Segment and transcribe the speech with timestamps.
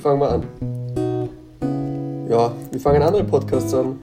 [0.00, 0.42] fangen wir an.
[2.28, 3.98] Ja, wir fangen andere Podcasts an.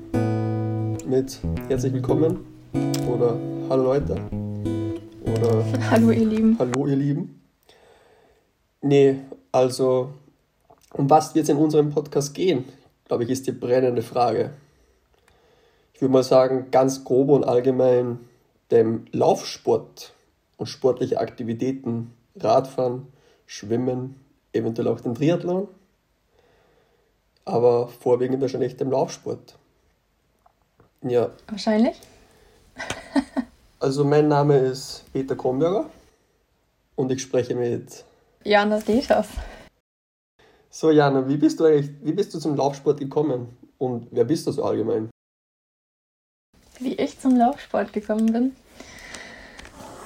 [1.08, 2.46] Mit herzlich willkommen
[3.10, 3.36] oder
[3.68, 4.16] hallo Leute
[5.24, 6.56] oder hallo ihr Lieben.
[6.60, 7.42] Hallo ihr Lieben.
[8.82, 9.16] Nee,
[9.52, 10.10] also
[10.94, 12.66] um was wird es in unserem Podcast gehen,
[13.06, 14.52] glaube ich, ist die brennende Frage.
[15.96, 18.20] Ich würde mal sagen, ganz grob und allgemein
[18.70, 20.14] dem Laufsport
[20.58, 23.08] und sportliche Aktivitäten, Radfahren,
[23.48, 24.16] Schwimmen,
[24.54, 25.68] eventuell auch den Triathlon,
[27.48, 29.58] aber vorwiegend wahrscheinlich dem Laufsport.
[31.02, 31.32] Ja.
[31.48, 32.00] Wahrscheinlich.
[33.80, 35.90] also mein Name ist Peter Kronberger
[36.96, 38.04] und ich spreche mit
[38.44, 39.28] Jana Deters.
[40.70, 44.46] So Jana, wie bist du eigentlich, wie bist du zum Laufsport gekommen und wer bist
[44.46, 45.10] du so allgemein?
[46.80, 48.56] Wie ich zum Laufsport gekommen bin?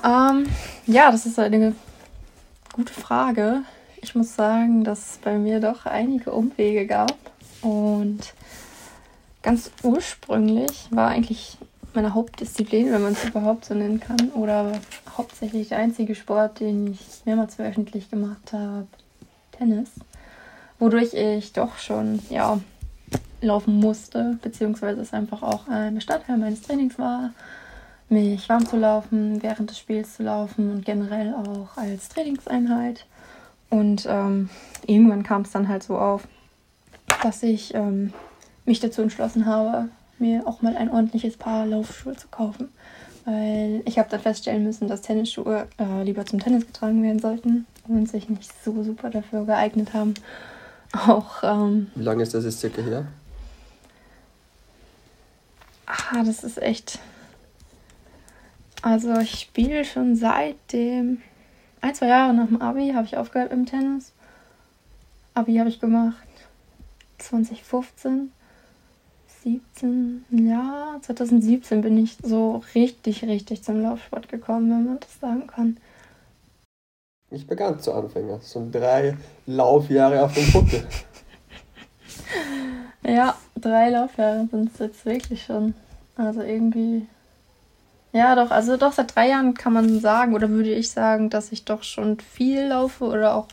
[0.03, 0.47] Ähm,
[0.85, 1.75] ja, das ist eine
[2.73, 3.63] gute Frage.
[4.01, 7.30] Ich muss sagen, dass es bei mir doch einige Umwege gab.
[7.61, 8.33] Und
[9.41, 11.57] ganz ursprünglich war eigentlich
[11.93, 14.71] meine Hauptdisziplin, wenn man es überhaupt so nennen kann, oder
[15.17, 18.87] hauptsächlich der einzige Sport, den ich mehrmals wöchentlich gemacht habe,
[19.51, 19.89] Tennis.
[20.79, 22.59] Wodurch ich doch schon, ja,
[23.41, 27.31] laufen musste, beziehungsweise es einfach auch ein Bestandteil meines Trainings war,
[28.09, 33.05] mich warm zu laufen, während des Spiels zu laufen und generell auch als Trainingseinheit.
[33.69, 34.49] Und ähm,
[34.85, 36.27] irgendwann kam es dann halt so auf,
[37.21, 38.13] dass ich ähm,
[38.65, 42.69] mich dazu entschlossen habe, mir auch mal ein ordentliches Paar Laufschuhe zu kaufen.
[43.25, 47.67] Weil ich habe dann feststellen müssen, dass Tennisschuhe äh, lieber zum Tennis getragen werden sollten
[47.87, 50.15] und sich nicht so super dafür geeignet haben.
[50.93, 53.05] Auch, ähm, Wie lange ist das jetzt circa her?
[55.85, 56.99] Ah, das ist echt.
[58.81, 61.21] Also ich spiele schon seit dem
[61.81, 64.11] ein, zwei Jahre nach dem Abi habe ich aufgehört im Tennis.
[65.33, 66.17] Abi habe ich gemacht
[67.21, 68.31] 2015,
[69.43, 75.47] 17, ja, 2017 bin ich so richtig, richtig zum Laufsport gekommen, wenn man das sagen
[75.47, 75.77] kann.
[77.29, 79.15] Ich bin ganz zu Anfänger, so drei
[79.45, 80.85] Laufjahre auf dem Buckel.
[83.03, 85.73] ja, drei Laufjahre sind es jetzt wirklich schon.
[86.17, 87.07] Also irgendwie
[88.13, 91.51] ja, doch, also doch seit drei Jahren kann man sagen, oder würde ich sagen, dass
[91.51, 93.47] ich doch schon viel laufe oder auch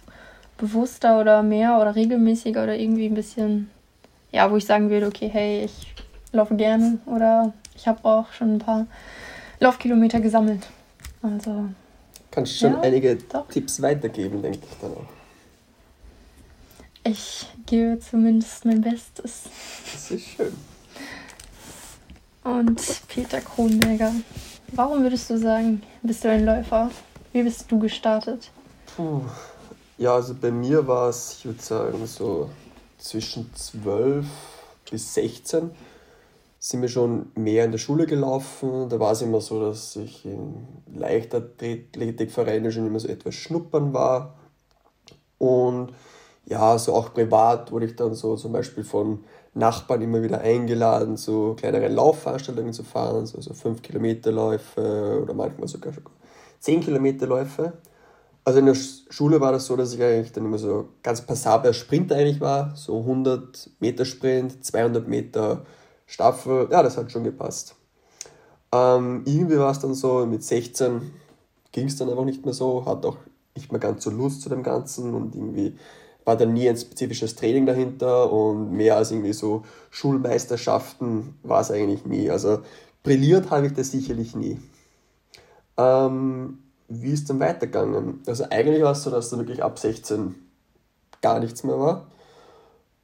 [0.59, 3.71] bewusster oder mehr oder regelmäßiger oder irgendwie ein bisschen,
[4.33, 5.95] ja, wo ich sagen würde, okay, hey, ich
[6.33, 8.87] laufe gerne oder ich habe auch schon ein paar
[9.61, 10.67] Laufkilometer gesammelt.
[11.23, 11.67] Also.
[12.31, 13.49] Kannst schon ja, einige doch.
[13.49, 15.07] Tipps weitergeben, denke ich dann auch.
[17.05, 19.45] Ich gebe zumindest mein Bestes.
[19.93, 20.53] Das ist schön.
[22.45, 24.13] Und Peter Kronberger.
[24.73, 26.91] Warum würdest du sagen, bist du ein Läufer?
[27.33, 28.51] Wie bist du gestartet?
[28.95, 29.23] Puh.
[29.99, 32.49] Ja, also bei mir war es, ich würde sagen, so
[32.99, 34.27] zwischen 12
[34.89, 35.73] bis 16
[36.61, 38.89] sind wir schon mehr in der Schule gelaufen.
[38.89, 44.35] Da war es immer so, dass ich in Leichtathletikvereinen schon immer so etwas schnuppern war.
[45.39, 45.93] Und
[46.47, 51.17] ja, so auch privat wurde ich dann so zum Beispiel von Nachbarn immer wieder eingeladen,
[51.17, 55.93] so kleinere Laufveranstaltungen zu fahren, so, so 5 Kilometerläufe oder manchmal sogar
[56.61, 57.73] 10 Kilometerläufe.
[58.49, 58.77] Also in der
[59.11, 62.75] Schule war das so, dass ich eigentlich dann immer so ganz passabler Sprinter eigentlich war,
[62.77, 65.67] so 100 Meter Sprint, 200 Meter
[66.07, 67.75] Staffel, ja, das hat schon gepasst.
[68.73, 71.11] Ähm, irgendwie war es dann so, mit 16
[71.73, 73.19] ging es dann einfach nicht mehr so, hat auch
[73.55, 75.77] nicht mehr ganz so Lust zu dem Ganzen und irgendwie
[76.25, 81.71] war dann nie ein spezifisches Training dahinter und mehr als irgendwie so Schulmeisterschaften war es
[81.71, 82.31] eigentlich nie.
[82.31, 82.61] Also
[83.03, 84.59] brilliert habe ich das sicherlich nie.
[85.77, 88.23] Ähm, wie ist dann weitergegangen?
[88.27, 90.35] Also eigentlich war es so, dass da wirklich ab 16
[91.21, 92.07] gar nichts mehr war.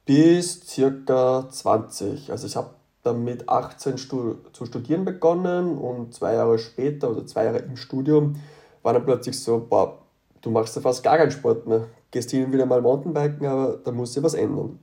[0.05, 2.31] Bis circa 20.
[2.31, 2.71] Also ich habe
[3.03, 7.77] dann mit 18 stu zu studieren begonnen und zwei Jahre später oder zwei Jahre im
[7.77, 8.35] Studium
[8.81, 9.99] war dann plötzlich so, boah,
[10.41, 13.77] du machst ja fast gar keinen Sport mehr gehst hin und wieder mal Mountainbiken, aber
[13.83, 14.79] da muss sich was ändern.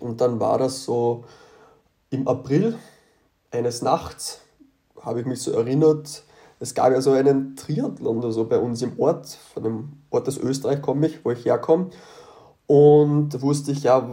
[0.00, 1.24] Und dann war das so
[2.10, 2.76] im April
[3.52, 4.40] eines Nachts,
[5.00, 6.24] habe ich mich so erinnert,
[6.58, 10.28] es gab ja so einen Triathlon oder so bei uns im Ort, von dem Ort
[10.28, 11.90] aus Österreich komme ich, wo ich herkomme.
[12.66, 14.08] Und da wusste ich, ja,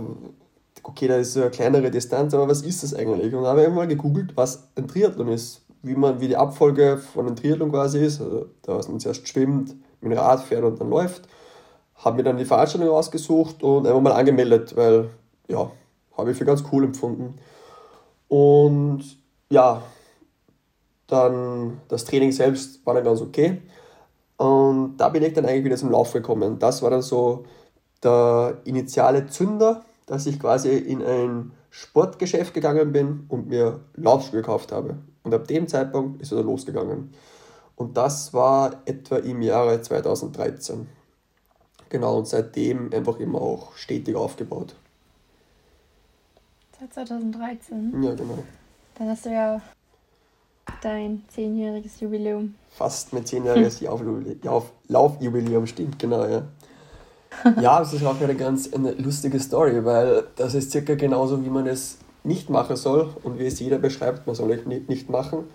[0.84, 3.34] okay, da ist so eine kleinere Distanz, aber was ist das eigentlich?
[3.34, 7.28] Und habe ich mal gegoogelt, was ein Triathlon ist, wie man, wie die Abfolge von
[7.28, 10.90] einem Triathlon quasi ist, also, dass man zuerst schwimmt, mit dem Rad fährt und dann
[10.90, 11.28] läuft
[12.04, 15.10] habe mir dann die Veranstaltung ausgesucht und einfach mal angemeldet, weil
[15.48, 15.72] ja,
[16.18, 17.36] habe ich für ganz cool empfunden.
[18.28, 19.04] Und
[19.50, 19.81] ja,
[21.08, 23.62] dann das Training selbst war dann ganz okay.
[24.38, 26.60] Und da bin ich dann eigentlich wieder zum Lauf gekommen.
[26.60, 27.46] Das war dann so
[28.04, 34.72] der initiale Zünder, dass ich quasi in ein Sportgeschäft gegangen bin und mir Laufschuhe gekauft
[34.72, 34.98] habe.
[35.24, 37.14] Und ab dem Zeitpunkt ist er losgegangen.
[37.76, 40.88] Und das war etwa im Jahre 2013.
[41.90, 44.76] Genau, und seitdem einfach immer auch stetig aufgebaut.
[46.80, 48.04] Seit 2013?
[48.04, 48.44] Ja, genau.
[48.96, 49.62] Dann hast du ja
[50.83, 52.56] dein zehnjähriges Jubiläum.
[52.69, 53.81] Fast mein zehnjähriges
[54.88, 56.44] Laufjubiläum, stimmt, genau, ja.
[57.59, 61.50] Ja, das ist auch eine ganz eine lustige Story, weil das ist circa genauso, wie
[61.50, 65.45] man es nicht machen soll und wie es jeder beschreibt, man soll es nicht machen.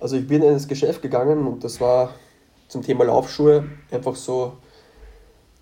[0.00, 2.10] Also ich bin in das Geschäft gegangen und das war
[2.68, 4.54] zum Thema Laufschuhe einfach so,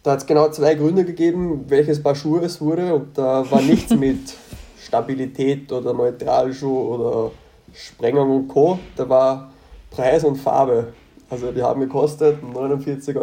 [0.03, 3.61] da hat es genau zwei Gründe gegeben, welches Paar Schuhe es wurde und da war
[3.61, 4.35] nichts mit
[4.79, 7.31] Stabilität oder Neutralschuh oder
[7.77, 8.79] Sprengung und Co.
[8.97, 9.53] Da war
[9.91, 10.95] Preis und Farbe.
[11.29, 13.17] Also die haben gekostet 49,90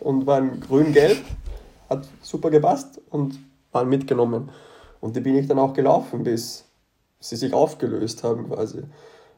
[0.00, 1.18] Euro und waren grün-gelb,
[1.88, 3.38] hat super gepasst und
[3.72, 4.50] waren mitgenommen.
[5.00, 6.64] Und die bin ich dann auch gelaufen, bis
[7.20, 8.82] sie sich aufgelöst haben quasi.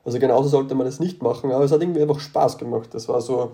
[0.04, 2.90] Also genauso sollte man das nicht machen, aber es hat irgendwie einfach Spaß gemacht.
[2.92, 3.52] Das war so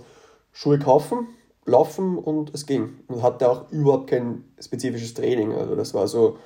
[0.52, 1.28] Schuhe kaufen,
[1.64, 3.00] laufen und es ging.
[3.08, 5.52] Und hatte auch überhaupt kein spezifisches Training.
[5.54, 6.36] Also das war so,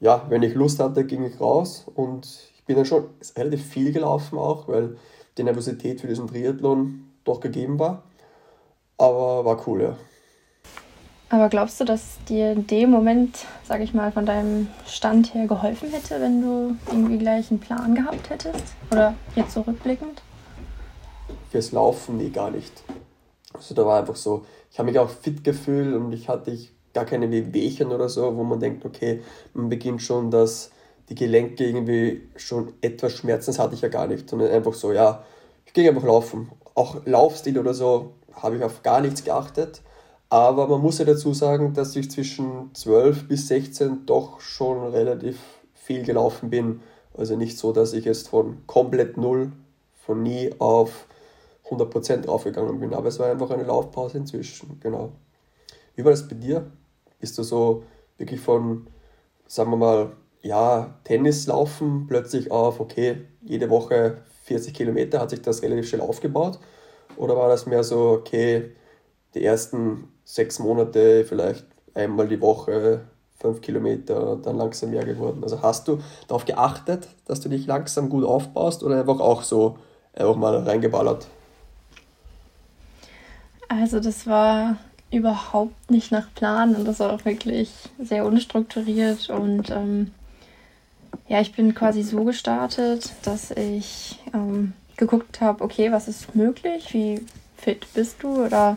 [0.00, 3.06] ja, wenn ich Lust hatte, ging ich raus und ich bin dann schon
[3.36, 4.96] relativ viel gelaufen auch, weil
[5.36, 8.04] die Nervosität für diesen Triathlon doch gegeben war.
[8.98, 9.96] Aber war cool, ja.
[11.28, 15.48] Aber glaubst du, dass dir in dem Moment, sag ich mal, von deinem Stand her
[15.48, 18.74] geholfen hätte, wenn du irgendwie gleich einen Plan gehabt hättest?
[18.92, 20.22] Oder jetzt zurückblickend?
[21.50, 22.84] Fürs Laufen, nee, gar nicht.
[23.54, 26.72] Also da war einfach so, ich habe mich auch fit gefühlt und ich hatte ich
[26.94, 29.22] gar keine Wehwehchen oder so, wo man denkt, okay,
[29.52, 30.70] man beginnt schon, dass
[31.12, 35.24] die Gelenke irgendwie schon etwas Schmerzen, hatte ich ja gar nicht, sondern einfach so, ja,
[35.66, 36.50] ich gehe einfach laufen.
[36.74, 39.82] Auch Laufstil oder so habe ich auf gar nichts geachtet
[40.32, 45.38] aber man muss ja dazu sagen, dass ich zwischen 12 bis 16 doch schon relativ
[45.74, 46.80] viel gelaufen bin.
[47.14, 49.52] Also nicht so, dass ich jetzt von komplett null,
[50.06, 51.06] von nie auf
[51.68, 52.94] 100% draufgegangen bin.
[52.94, 55.12] Aber es war einfach eine Laufpause inzwischen, genau.
[55.96, 56.64] Wie war das bei dir?
[57.20, 57.82] Bist du so
[58.16, 58.86] wirklich von,
[59.46, 60.12] sagen wir mal,
[60.42, 66.00] ja, Tennis laufen plötzlich auf, okay, jede Woche 40 Kilometer, hat sich das relativ schnell
[66.00, 66.58] aufgebaut?
[67.16, 68.72] Oder war das mehr so, okay,
[69.34, 73.02] die ersten sechs Monate vielleicht einmal die Woche
[73.38, 75.42] fünf Kilometer, dann langsam mehr geworden.
[75.42, 75.98] Also hast du
[76.28, 79.78] darauf geachtet, dass du dich langsam gut aufbaust oder einfach auch so
[80.14, 81.26] einfach mal reingeballert?
[83.68, 84.76] Also das war
[85.10, 90.12] überhaupt nicht nach Plan und das war auch wirklich sehr unstrukturiert und ähm,
[91.28, 96.92] ja, ich bin quasi so gestartet, dass ich ähm, geguckt habe, okay, was ist möglich,
[96.92, 97.24] wie
[97.56, 98.76] fit bist du oder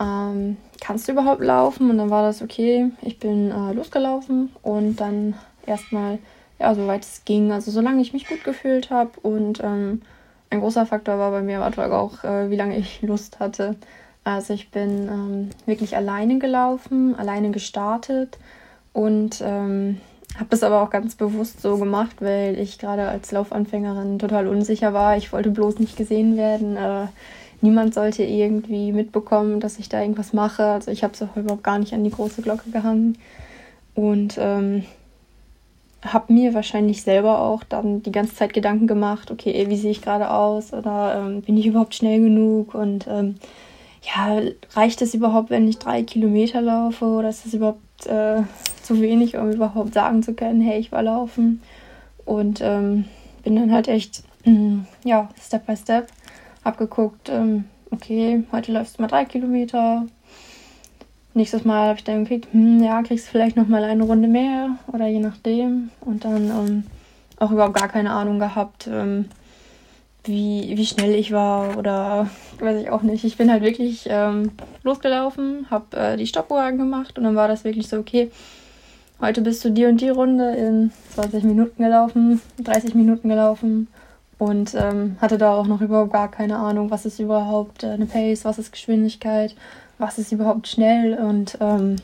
[0.00, 1.90] ähm, kannst du überhaupt laufen?
[1.90, 2.90] Und dann war das okay.
[3.02, 5.34] Ich bin äh, losgelaufen und dann
[5.66, 6.18] erstmal,
[6.58, 9.10] ja, soweit es ging, also solange ich mich gut gefühlt habe.
[9.22, 10.02] Und ähm,
[10.50, 13.76] ein großer Faktor war bei mir am auch, äh, wie lange ich Lust hatte.
[14.24, 18.38] Also ich bin ähm, wirklich alleine gelaufen, alleine gestartet
[18.92, 20.00] und ähm,
[20.36, 24.92] habe das aber auch ganz bewusst so gemacht, weil ich gerade als Laufanfängerin total unsicher
[24.92, 25.16] war.
[25.16, 26.76] Ich wollte bloß nicht gesehen werden.
[26.76, 27.06] Äh,
[27.60, 30.64] niemand sollte irgendwie mitbekommen, dass ich da irgendwas mache.
[30.64, 33.18] Also ich habe es auch überhaupt gar nicht an die große Glocke gehangen.
[33.94, 34.84] Und ähm,
[36.04, 40.02] habe mir wahrscheinlich selber auch dann die ganze Zeit Gedanken gemacht, okay, wie sehe ich
[40.02, 43.36] gerade aus oder ähm, bin ich überhaupt schnell genug und ähm,
[44.02, 44.40] ja,
[44.74, 48.42] reicht es überhaupt, wenn ich drei Kilometer laufe oder ist es überhaupt äh,
[48.86, 51.60] zu wenig, um überhaupt sagen zu können, hey, ich war laufen
[52.24, 53.04] und ähm,
[53.42, 56.08] bin dann halt echt, mm, ja, Step by Step
[56.66, 60.04] hab geguckt, ähm, okay, heute läufst du mal drei Kilometer.
[61.32, 64.26] Nächstes Mal habe ich dann gekriegt, hm, ja, kriegst du vielleicht noch mal eine Runde
[64.26, 65.90] mehr oder je nachdem.
[66.00, 66.84] Und dann ähm,
[67.38, 69.26] auch überhaupt gar keine Ahnung gehabt, ähm,
[70.24, 72.28] wie, wie schnell ich war oder
[72.58, 73.22] weiß ich auch nicht.
[73.22, 74.50] Ich bin halt wirklich ähm,
[74.82, 78.32] losgelaufen, habe äh, die Stoppuhr angemacht und dann war das wirklich so, okay,
[79.20, 83.88] heute bist du die und die Runde in 20 Minuten gelaufen, 30 Minuten gelaufen
[84.38, 88.06] und ähm, hatte da auch noch überhaupt gar keine Ahnung, was ist überhaupt äh, eine
[88.06, 89.54] Pace, was ist Geschwindigkeit,
[89.98, 91.96] was ist überhaupt schnell und ähm,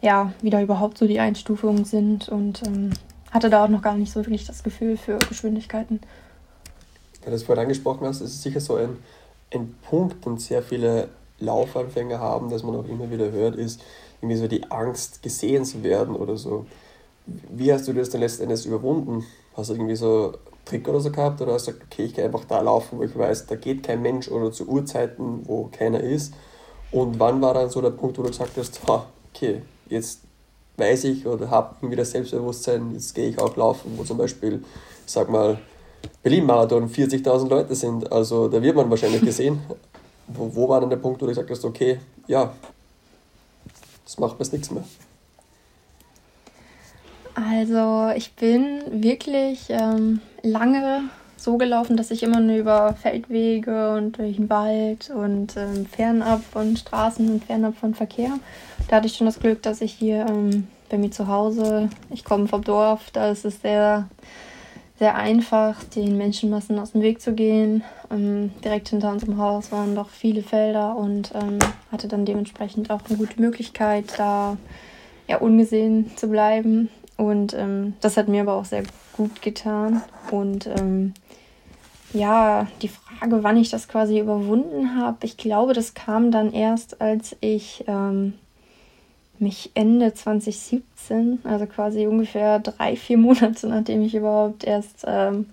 [0.00, 2.90] ja, wie da überhaupt so die Einstufungen sind und ähm,
[3.30, 6.00] hatte da auch noch gar nicht so wirklich das Gefühl für Geschwindigkeiten.
[7.22, 8.96] Weil du es vorhin angesprochen hast, ist es sicher so ein,
[9.52, 11.08] ein Punkt, den sehr viele
[11.40, 13.82] Laufanfänger haben, dass man auch immer wieder hört, ist
[14.20, 16.66] irgendwie so die Angst, gesehen zu werden oder so.
[17.26, 19.24] Wie hast du das dann letzten Endes überwunden?
[19.56, 20.34] Hast du irgendwie so
[20.64, 23.02] Trick oder so gehabt oder hast du gesagt, okay, ich gehe einfach da laufen, wo
[23.02, 26.32] ich weiß, da geht kein Mensch oder zu Uhrzeiten, wo keiner ist?
[26.90, 30.20] Und wann war dann so der Punkt, wo du gesagt hast, ha, okay, jetzt
[30.76, 34.64] weiß ich oder habe irgendwie das Selbstbewusstsein, jetzt gehe ich auch laufen, wo zum Beispiel,
[35.06, 35.58] sag mal,
[36.22, 38.10] Berlin-Marathon 40.000 Leute sind.
[38.12, 39.60] Also da wird man wahrscheinlich gesehen.
[40.28, 42.52] wo, wo war denn der Punkt, wo du gesagt hast, okay, ja,
[44.08, 44.84] das macht mir nichts mehr?
[47.34, 54.16] Also ich bin wirklich ähm, lange so gelaufen, dass ich immer nur über Feldwege und
[54.16, 58.32] durch den Wald und ähm, fernab von Straßen und fernab von Verkehr.
[58.88, 62.24] Da hatte ich schon das Glück, dass ich hier ähm, bei mir zu Hause, ich
[62.24, 64.08] komme vom Dorf, da ist es sehr,
[64.98, 67.84] sehr einfach, den Menschenmassen aus dem Weg zu gehen.
[68.10, 71.58] Ähm, direkt hinter unserem Haus waren doch viele Felder und ähm,
[71.92, 74.56] hatte dann dementsprechend auch eine gute Möglichkeit, da
[75.28, 76.88] ja, ungesehen zu bleiben.
[77.16, 80.02] Und ähm, das hat mir aber auch sehr gut getan.
[80.30, 81.14] Und ähm,
[82.12, 87.00] ja, die Frage, wann ich das quasi überwunden habe, ich glaube, das kam dann erst,
[87.00, 88.34] als ich ähm,
[89.40, 95.46] mich Ende 2017, also quasi ungefähr drei, vier Monate, nachdem ich überhaupt erst ähm,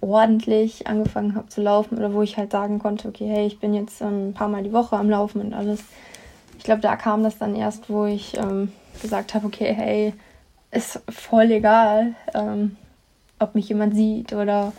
[0.00, 3.74] ordentlich angefangen habe zu laufen oder wo ich halt sagen konnte, okay, hey, ich bin
[3.74, 5.80] jetzt ein paar Mal die Woche am Laufen und alles.
[6.58, 10.14] Ich glaube, da kam das dann erst, wo ich ähm, gesagt habe, okay, hey,
[10.70, 12.76] ist voll egal, ähm,
[13.38, 14.72] ob mich jemand sieht oder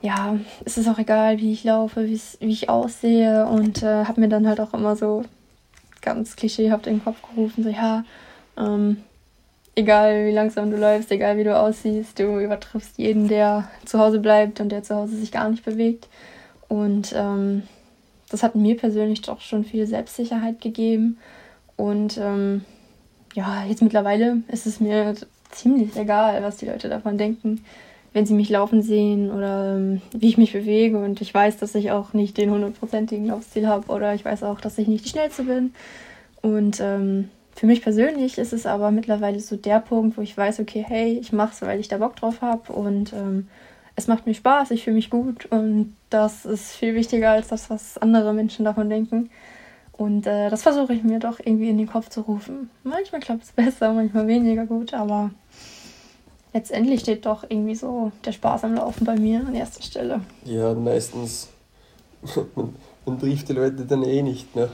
[0.00, 4.28] ja, es ist auch egal, wie ich laufe, wie ich aussehe und äh, habe mir
[4.28, 5.24] dann halt auch immer so
[6.00, 8.04] ganz klischeehaft in den Kopf gerufen, so ja,
[8.56, 8.98] ähm,
[9.74, 14.18] egal wie langsam du läufst, egal wie du aussiehst, du übertriffst jeden, der zu Hause
[14.18, 16.08] bleibt und der zu Hause sich gar nicht bewegt.
[16.68, 17.62] Und ähm,
[18.28, 21.18] das hat mir persönlich doch schon viel Selbstsicherheit gegeben.
[21.76, 22.64] Und ähm,
[23.34, 25.14] ja, jetzt mittlerweile ist es mir
[25.50, 27.64] ziemlich egal, was die Leute davon denken
[28.18, 30.98] wenn sie mich laufen sehen oder ähm, wie ich mich bewege.
[30.98, 34.60] Und ich weiß, dass ich auch nicht den hundertprozentigen Laufstil habe oder ich weiß auch,
[34.60, 35.72] dass ich nicht die Schnellste bin.
[36.42, 40.58] Und ähm, für mich persönlich ist es aber mittlerweile so der Punkt, wo ich weiß,
[40.58, 43.46] okay, hey, ich mache es, weil ich da Bock drauf habe und ähm,
[43.94, 47.70] es macht mir Spaß, ich fühle mich gut und das ist viel wichtiger als das,
[47.70, 49.30] was andere Menschen davon denken.
[49.92, 52.68] Und äh, das versuche ich mir doch irgendwie in den Kopf zu rufen.
[52.82, 55.30] Manchmal klappt es besser, manchmal weniger gut, aber
[56.52, 60.20] letztendlich steht doch irgendwie so der Spaß am Laufen bei mir an erster Stelle.
[60.44, 61.48] Ja, meistens,
[62.54, 62.74] man,
[63.06, 64.68] man trifft die Leute dann eh nicht, ne?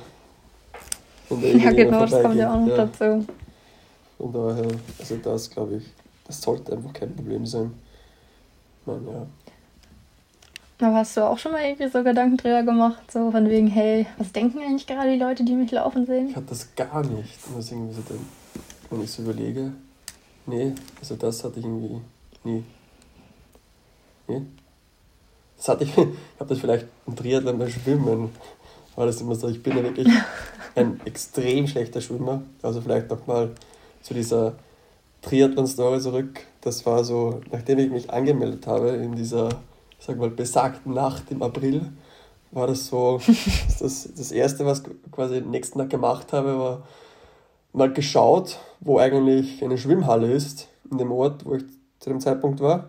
[1.30, 2.76] ja, genau, das kommt ja auch noch ja.
[2.76, 3.26] dazu.
[4.18, 5.84] Von daher, also das glaube ich,
[6.26, 7.74] das sollte einfach kein Problem sein.
[8.86, 9.26] Meine, ja.
[10.86, 14.06] Aber hast du auch schon mal irgendwie so Gedanken drüber gemacht, so von wegen, hey,
[14.18, 16.28] was denken eigentlich gerade die Leute, die mich laufen sehen?
[16.28, 18.26] Ich hatte das gar nicht, so denn,
[18.90, 19.72] wenn ich so überlege.
[20.46, 22.00] Nee, also das hatte ich irgendwie
[22.44, 22.64] nie.
[24.28, 24.42] Nee.
[25.56, 26.06] Das hatte ich, ich
[26.38, 28.30] habe das vielleicht im Triathlon beim Schwimmen,
[28.96, 30.08] war das immer so, ich bin ja wirklich
[30.74, 32.42] ein extrem schlechter Schwimmer.
[32.62, 33.50] Also vielleicht nochmal
[34.02, 34.54] zu dieser
[35.22, 36.40] Triathlon-Story zurück.
[36.60, 39.48] Das war so, nachdem ich mich angemeldet habe in dieser,
[39.98, 41.92] sag mal, besagten Nacht im April,
[42.52, 43.20] war das so,
[43.80, 46.82] das, das erste, was ich quasi den nächsten Tag gemacht habe, war
[47.74, 51.64] mal geschaut, wo eigentlich eine Schwimmhalle ist, in dem Ort, wo ich
[51.98, 52.88] zu dem Zeitpunkt war.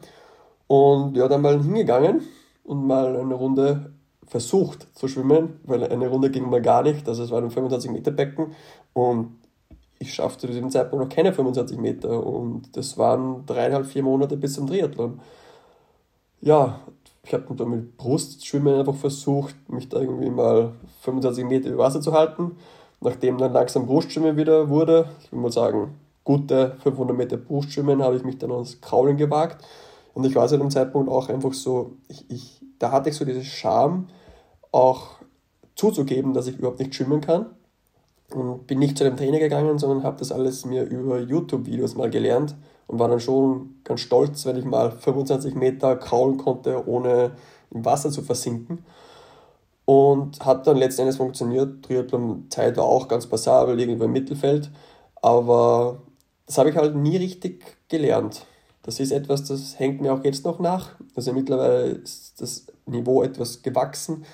[0.67, 2.21] Und ja, dann mal hingegangen
[2.63, 3.91] und mal eine Runde
[4.27, 7.07] versucht zu schwimmen, weil eine Runde ging mal gar nicht.
[7.07, 8.53] Also es war ein 25 Meter Becken
[8.93, 9.37] und
[9.99, 14.37] ich schaffte zu diesem Zeitpunkt noch keine 25 Meter und das waren dreieinhalb, vier Monate
[14.37, 15.19] bis zum Triathlon.
[16.41, 16.79] Ja,
[17.23, 22.01] ich habe dann mit Brustschwimmen einfach versucht, mich da irgendwie mal 25 Meter über Wasser
[22.01, 22.57] zu halten
[23.05, 25.93] Nachdem dann langsam Brustschwimmen wieder wurde, ich würde mal sagen,
[26.23, 29.63] gute 500 Meter Brustschwimmen, habe ich mich dann ans Kraulen gewagt.
[30.15, 33.23] Und ich war zu dem Zeitpunkt auch einfach so, ich, ich, da hatte ich so
[33.23, 34.07] diese Scham,
[34.71, 35.19] auch
[35.75, 37.45] zuzugeben, dass ich überhaupt nicht schwimmen kann.
[38.33, 42.09] Und bin nicht zu dem Trainer gegangen, sondern habe das alles mir über YouTube-Videos mal
[42.09, 42.55] gelernt
[42.87, 47.33] und war dann schon ganz stolz, wenn ich mal 25 Meter kraulen konnte, ohne
[47.69, 48.79] im Wasser zu versinken.
[49.85, 51.85] Und hat dann letzten Endes funktioniert.
[51.85, 54.71] Triathlon-Zeit war auch ganz passabel, irgendwo im Mittelfeld.
[55.21, 56.01] Aber
[56.45, 58.45] das habe ich halt nie richtig gelernt.
[58.83, 60.91] Das ist etwas, das hängt mir auch jetzt noch nach.
[61.15, 64.25] Also mittlerweile ist das Niveau etwas gewachsen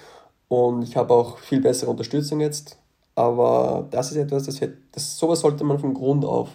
[0.50, 2.78] und ich habe auch viel bessere Unterstützung jetzt.
[3.16, 4.60] Aber das ist etwas, das,
[4.92, 6.50] das sowas sollte man von Grund auf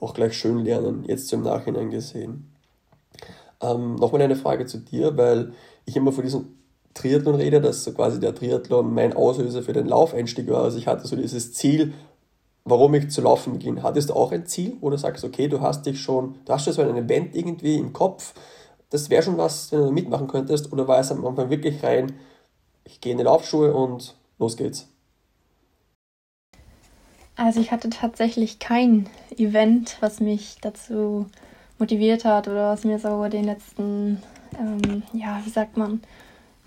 [0.00, 2.54] auch gleich schön lernen, jetzt im Nachhinein gesehen.
[3.60, 5.52] Ähm, Nochmal eine Frage zu dir, weil
[5.84, 6.56] ich immer von diesem
[6.96, 10.64] Triathlon rede, dass so quasi der Triathlon mein Auslöser für den Laufeinstieg war.
[10.64, 11.92] Also ich hatte so dieses Ziel,
[12.64, 13.82] warum ich zu laufen beginne.
[13.82, 16.64] Hattest du auch ein Ziel, wo du sagst, okay, du hast dich schon, du hast
[16.64, 18.34] schon so ein Event irgendwie im Kopf,
[18.90, 22.12] das wäre schon was, wenn du mitmachen könntest, oder war es am Anfang wirklich rein,
[22.84, 24.88] ich gehe in die Laufschuhe und los geht's?
[27.36, 31.26] Also ich hatte tatsächlich kein Event, was mich dazu
[31.78, 34.22] motiviert hat oder was mir so den letzten,
[34.58, 36.00] ähm, ja, wie sagt man,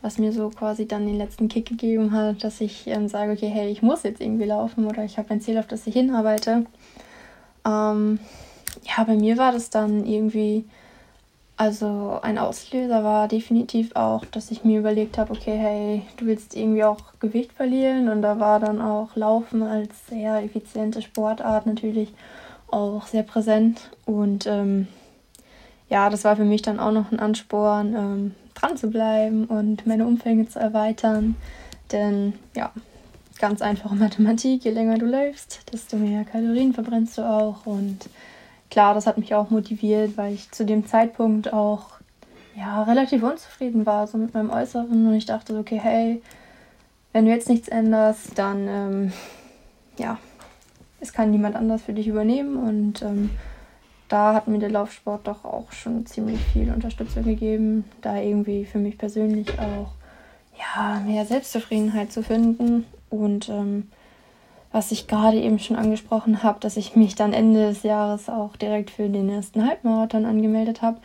[0.02, 3.50] was mir so quasi dann den letzten Kick gegeben hat, dass ich ähm, sage, okay,
[3.50, 6.66] hey, ich muss jetzt irgendwie laufen oder ich habe ein Ziel, auf das ich hinarbeite.
[7.66, 8.20] Ähm,
[8.84, 10.66] ja, bei mir war das dann irgendwie,
[11.58, 16.56] also ein Auslöser war definitiv auch, dass ich mir überlegt habe, okay, hey, du willst
[16.56, 22.14] irgendwie auch Gewicht verlieren und da war dann auch Laufen als sehr effiziente Sportart natürlich
[22.72, 24.88] auch sehr präsent und ähm,
[25.90, 29.88] ja, das war für mich dann auch noch ein Ansporn, ähm, dran zu bleiben und
[29.88, 31.36] meine Umfänge zu erweitern.
[31.92, 32.72] Denn ja,
[33.40, 37.66] ganz einfache Mathematik, je länger du läufst, desto mehr Kalorien verbrennst du auch.
[37.66, 38.10] Und
[38.70, 42.00] klar, das hat mich auch motiviert, weil ich zu dem Zeitpunkt auch
[42.56, 45.08] ja, relativ unzufrieden war, so mit meinem Äußeren.
[45.08, 46.22] Und ich dachte, okay, hey,
[47.14, 49.14] wenn du jetzt nichts änderst, dann ähm,
[49.98, 50.18] ja,
[51.00, 52.58] es kann niemand anders für dich übernehmen.
[52.58, 53.30] Und ähm,
[54.10, 58.80] da hat mir der Laufsport doch auch schon ziemlich viel Unterstützung gegeben, da irgendwie für
[58.80, 59.92] mich persönlich auch
[60.58, 62.86] ja, mehr Selbstzufriedenheit zu finden.
[63.10, 63.88] Und ähm,
[64.72, 68.56] was ich gerade eben schon angesprochen habe, dass ich mich dann Ende des Jahres auch
[68.58, 70.98] direkt für den ersten Halbmarathon angemeldet habe,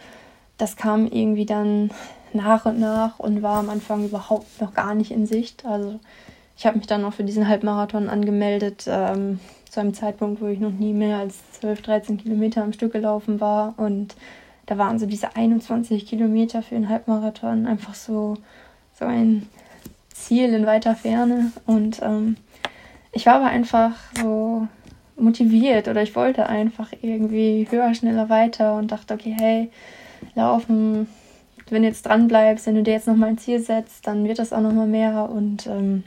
[0.58, 1.90] das kam irgendwie dann
[2.32, 5.64] nach und nach und war am Anfang überhaupt noch gar nicht in Sicht.
[5.64, 5.98] Also
[6.56, 9.40] ich habe mich dann auch für diesen Halbmarathon angemeldet, ähm,
[9.74, 13.40] zu einem Zeitpunkt, wo ich noch nie mehr als 12, 13 Kilometer am Stück gelaufen
[13.40, 13.74] war.
[13.76, 14.14] Und
[14.66, 18.36] da waren so diese 21 Kilometer für einen Halbmarathon einfach so,
[18.98, 19.48] so ein
[20.12, 21.50] Ziel in weiter Ferne.
[21.66, 22.36] Und ähm,
[23.12, 24.68] ich war aber einfach so
[25.16, 29.70] motiviert oder ich wollte einfach irgendwie höher, schneller weiter und dachte, okay, hey,
[30.34, 31.08] laufen,
[31.68, 34.38] wenn du jetzt dran bleibst, wenn du dir jetzt nochmal ein Ziel setzt, dann wird
[34.38, 35.28] das auch nochmal mehr.
[35.30, 36.04] Und ähm,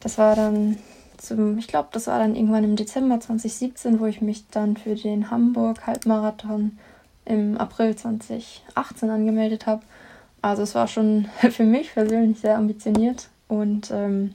[0.00, 0.78] das war dann
[1.22, 4.96] zum, ich glaube, das war dann irgendwann im Dezember 2017, wo ich mich dann für
[4.96, 6.78] den Hamburg Halbmarathon
[7.24, 9.82] im April 2018 angemeldet habe.
[10.42, 14.34] Also es war schon für mich persönlich sehr ambitioniert und ähm,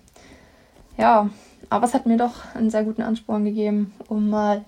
[0.98, 1.30] ja,
[1.70, 4.64] aber es hat mir doch einen sehr guten Ansporn gegeben, um mal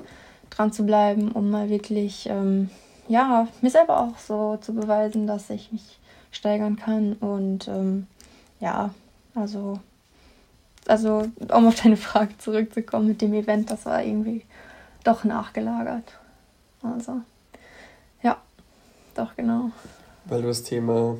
[0.49, 2.69] dran zu bleiben, um mal wirklich ähm,
[3.07, 5.99] ja mir selber auch so zu beweisen, dass ich mich
[6.31, 8.07] steigern kann und ähm,
[8.59, 8.93] ja,
[9.35, 9.79] also
[10.89, 11.23] also
[11.53, 14.43] um auf deine Frage zurückzukommen mit dem Event, das war irgendwie
[15.03, 16.03] doch nachgelagert.
[16.81, 17.21] Also,
[18.23, 18.37] ja,
[19.15, 19.71] doch genau.
[20.25, 21.17] Weil du das Thema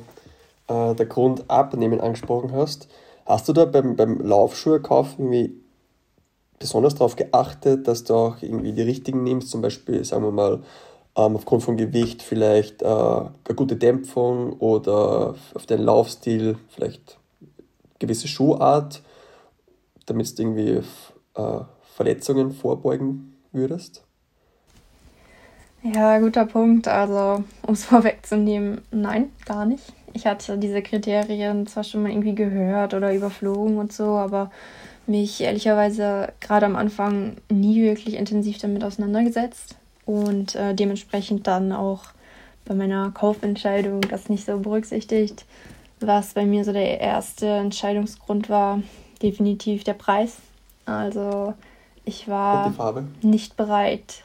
[0.68, 2.88] äh, der Grund abnehmen angesprochen hast,
[3.26, 5.54] hast du da beim, beim Laufschuhe kaufen irgendwie
[6.58, 10.62] besonders darauf geachtet, dass du auch irgendwie die richtigen nimmst, zum Beispiel, sagen wir mal,
[11.16, 17.18] ähm, aufgrund von Gewicht vielleicht äh, eine gute Dämpfung oder auf den Laufstil vielleicht
[17.98, 19.02] gewisse Schuhart
[20.10, 20.80] damit du irgendwie
[21.34, 21.60] äh,
[21.94, 24.04] Verletzungen vorbeugen würdest?
[25.82, 26.88] Ja, guter Punkt.
[26.88, 29.84] Also, um es vorwegzunehmen, nein, gar nicht.
[30.12, 34.50] Ich hatte diese Kriterien zwar schon mal irgendwie gehört oder überflogen und so, aber
[35.06, 42.04] mich ehrlicherweise gerade am Anfang nie wirklich intensiv damit auseinandergesetzt und äh, dementsprechend dann auch
[42.64, 45.44] bei meiner Kaufentscheidung das nicht so berücksichtigt.
[46.00, 48.82] Was bei mir so der erste Entscheidungsgrund war,
[49.22, 50.36] definitiv der Preis.
[50.86, 51.54] Also
[52.04, 52.72] ich war
[53.22, 54.24] nicht bereit,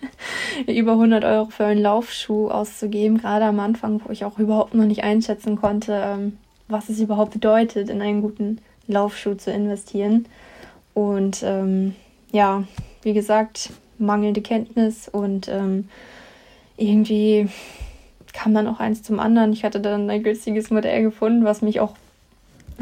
[0.66, 4.86] über 100 Euro für einen Laufschuh auszugeben, gerade am Anfang, wo ich auch überhaupt noch
[4.86, 6.38] nicht einschätzen konnte, ähm,
[6.68, 10.26] was es überhaupt bedeutet, in einen guten Laufschuh zu investieren.
[10.94, 11.94] Und ähm,
[12.32, 12.64] ja,
[13.02, 15.88] wie gesagt, mangelnde Kenntnis und ähm,
[16.76, 17.48] irgendwie
[18.32, 19.52] kam dann auch eins zum anderen.
[19.52, 21.94] Ich hatte dann ein günstiges Modell gefunden, was mich auch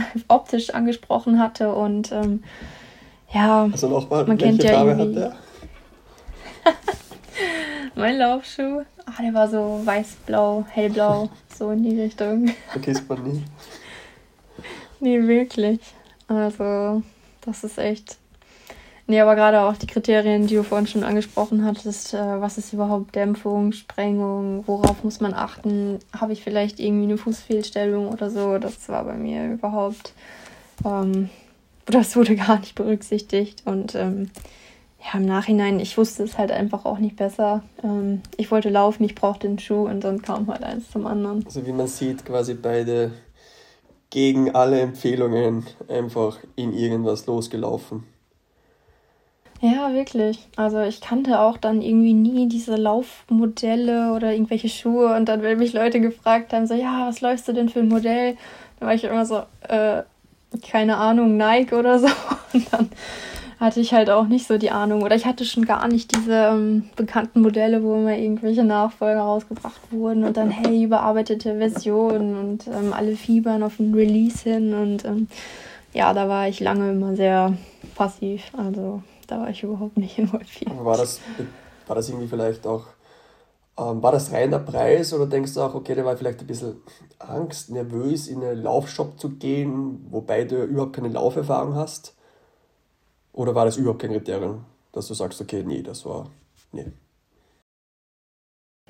[0.29, 2.43] optisch angesprochen hatte und ähm,
[3.33, 5.23] ja, also nochmal, man kennt ja Farbe irgendwie.
[5.23, 5.35] Hat
[6.65, 6.75] der?
[7.95, 12.51] mein Laufschuh, ah, der war so weiß-blau, hellblau, so in die Richtung.
[12.69, 13.45] Vergisst man nie.
[15.01, 15.81] nee, wirklich.
[16.27, 17.03] Also,
[17.43, 18.17] das ist echt
[19.11, 22.75] Nee, aber gerade auch die Kriterien, die du vorhin schon angesprochen hattest, äh, was ist
[22.75, 28.59] überhaupt Dämpfung, Sprengung, worauf muss man achten, habe ich vielleicht irgendwie eine Fußfehlstellung oder so,
[28.59, 30.13] das war bei mir überhaupt,
[30.85, 31.31] ähm,
[31.87, 34.31] das wurde gar nicht berücksichtigt und ähm,
[35.01, 37.63] ja, im Nachhinein, ich wusste es halt einfach auch nicht besser.
[37.83, 41.47] Ähm, ich wollte laufen, ich brauchte den Schuh und dann kam halt eins zum anderen.
[41.47, 43.13] Also wie man sieht, quasi beide
[44.11, 48.05] gegen alle Empfehlungen einfach in irgendwas losgelaufen.
[49.61, 50.47] Ja, wirklich.
[50.55, 55.59] Also ich kannte auch dann irgendwie nie diese Laufmodelle oder irgendwelche Schuhe und dann, wenn
[55.59, 58.37] mich Leute gefragt haben, so, ja, was läufst du denn für ein Modell?
[58.79, 60.03] Dann war ich immer so, äh,
[60.71, 62.07] keine Ahnung, Nike oder so.
[62.53, 62.89] Und dann
[63.61, 65.03] hatte ich halt auch nicht so die Ahnung.
[65.03, 69.81] Oder ich hatte schon gar nicht diese ähm, bekannten Modelle, wo immer irgendwelche Nachfolger rausgebracht
[69.91, 74.73] wurden und dann, hey, überarbeitete Version und ähm, alle fiebern auf den Release hin.
[74.73, 75.27] Und ähm,
[75.93, 77.55] ja, da war ich lange immer sehr
[77.97, 78.45] passiv.
[78.57, 80.85] Also da war ich überhaupt nicht involviert.
[80.85, 81.21] War das,
[81.87, 82.87] war das irgendwie vielleicht auch,
[83.79, 86.47] ähm, war das rein der Preis oder denkst du auch, okay, da war vielleicht ein
[86.47, 86.77] bisschen
[87.19, 92.15] Angst, nervös in einen Laufshop zu gehen, wobei du überhaupt keine Lauferfahrung hast?
[93.33, 96.29] Oder war das überhaupt kein Kriterium, dass du sagst, okay, nee, das war,
[96.73, 96.91] nee.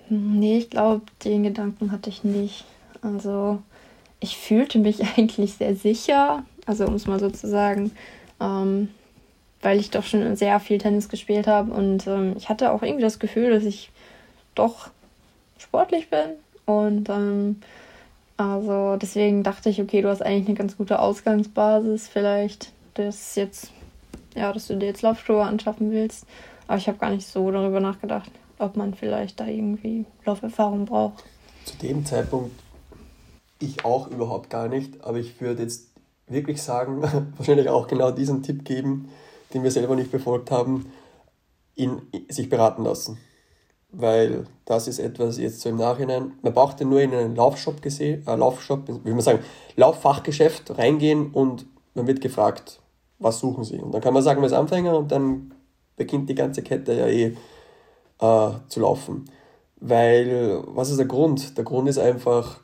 [0.09, 2.65] Nee, ich glaube, den Gedanken hatte ich nicht.
[3.03, 3.61] Also
[4.21, 7.91] ich fühlte mich eigentlich sehr sicher, also um es mal so zu sagen,
[8.41, 8.89] ähm,
[9.63, 11.73] weil ich doch schon sehr viel Tennis gespielt habe.
[11.73, 13.91] Und ähm, ich hatte auch irgendwie das Gefühl, dass ich
[14.55, 14.91] doch
[15.59, 16.31] sportlich bin.
[16.67, 17.61] Und ähm,
[18.37, 22.09] also deswegen dachte ich, okay, du hast eigentlich eine ganz gute Ausgangsbasis.
[22.09, 23.73] Vielleicht, das jetzt
[24.39, 26.27] ja, dass du dir jetzt Laufschuhe anschaffen willst.
[26.67, 31.25] Aber ich habe gar nicht so darüber nachgedacht, ob man vielleicht da irgendwie Lauferfahrung braucht.
[31.65, 32.53] Zu dem Zeitpunkt
[33.61, 35.89] ich auch überhaupt gar nicht, aber ich würde jetzt
[36.29, 37.03] wirklich sagen,
[37.37, 39.09] wahrscheinlich auch genau diesen Tipp geben,
[39.55, 40.91] den wir selber nicht befolgt haben,
[41.75, 43.19] ihn sich beraten lassen.
[43.91, 47.81] Weil das ist etwas jetzt so im Nachhinein, man braucht ja nur in einen Laufshop
[47.81, 49.43] gesehen, äh, Laufshop, wie man sagen,
[49.77, 52.81] Lauffachgeschäft reingehen und man wird gefragt,
[53.19, 53.79] was suchen sie?
[53.79, 55.55] Und dann kann man sagen, man ist Anfänger und dann
[55.97, 57.37] beginnt die ganze Kette ja eh
[58.21, 59.25] äh, zu laufen.
[59.81, 61.57] Weil, was ist der Grund?
[61.57, 62.61] Der Grund ist einfach,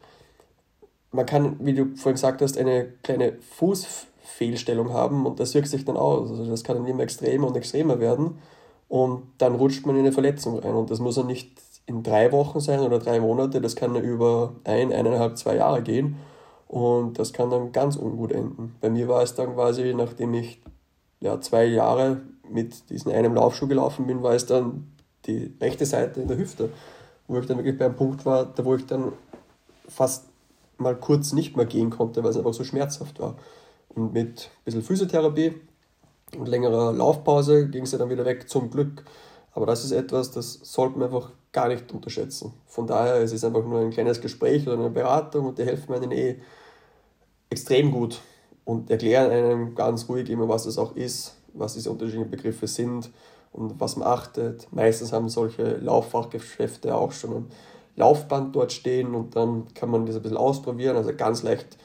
[1.11, 3.39] man kann, wie du vorhin gesagt hast, eine kleine
[4.35, 6.31] Fußfehlstellung haben und das wirkt sich dann aus.
[6.31, 8.39] Also das kann dann immer extremer und extremer werden
[8.89, 10.75] und dann rutscht man in eine Verletzung rein.
[10.75, 11.53] Und das muss ja nicht
[11.87, 16.17] in drei Wochen sein oder drei Monate, das kann über ein, eineinhalb, zwei Jahre gehen.
[16.67, 18.75] Und das kann dann ganz ungut enden.
[18.81, 20.61] Bei mir war es dann quasi, nachdem ich
[21.21, 24.91] ja, zwei Jahre mit diesem einem Laufschuh gelaufen bin, war es dann
[25.27, 26.71] die rechte Seite in der Hüfte,
[27.29, 29.13] wo ich dann wirklich bei einem Punkt war, da wo ich dann
[29.89, 30.25] fast
[30.77, 33.37] mal kurz nicht mehr gehen konnte, weil es einfach so schmerzhaft war.
[33.95, 35.55] Und mit ein bisschen Physiotherapie
[36.37, 39.05] und längerer Laufpause ging es ja dann wieder weg, zum Glück.
[39.53, 42.53] Aber das ist etwas, das sollte man einfach gar nicht unterschätzen.
[42.67, 45.65] Von daher es ist es einfach nur ein kleines Gespräch oder eine Beratung und die
[45.65, 46.41] helfen einem eh
[47.51, 48.21] extrem gut
[48.65, 53.11] und erklären einem ganz ruhig immer, was es auch ist, was diese unterschiedlichen Begriffe sind
[53.53, 54.67] und was man achtet.
[54.73, 57.47] Meistens haben solche Lauffachgeschäfte auch schon ein
[57.95, 61.79] Laufband dort stehen und dann kann man das ein bisschen ausprobieren, also ganz leicht